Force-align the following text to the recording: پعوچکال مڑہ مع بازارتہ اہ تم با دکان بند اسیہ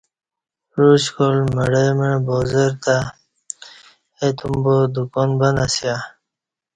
پعوچکال 0.71 1.37
مڑہ 1.55 1.85
مع 1.97 2.11
بازارتہ 2.25 2.97
اہ 4.21 4.29
تم 4.37 4.53
با 4.63 4.75
دکان 4.93 5.29
بند 5.39 5.57
اسیہ 5.65 5.95